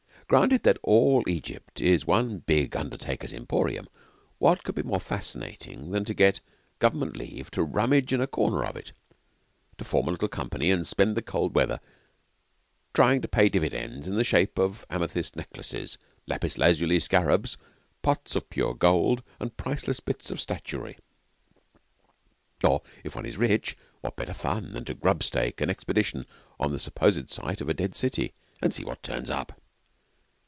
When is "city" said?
27.95-28.33